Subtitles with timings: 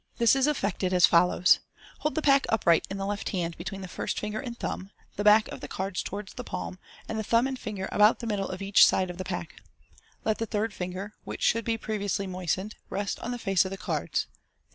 [0.17, 1.59] This is effected as follows
[1.99, 5.23] •—Hold the pack upright in the left hand between the first finger and thumb, the
[5.23, 8.49] back of the cards towards the palm, and the thumb and finger about the middle
[8.49, 9.61] of each side of the pack
[10.25, 13.77] Let the third finger, which should be previously moistened, rest on the face of the
[13.77, 14.25] cards.